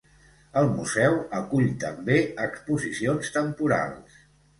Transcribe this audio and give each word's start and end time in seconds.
El 0.59 0.69
museu 0.77 1.17
acull 1.39 1.67
també 1.83 2.15
exposicions 2.47 3.29
temporals. 3.37 4.17